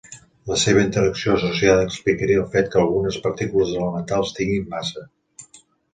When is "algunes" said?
2.85-3.19